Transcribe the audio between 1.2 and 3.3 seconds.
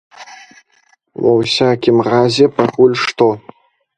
Ва ўсякім разе пакуль што.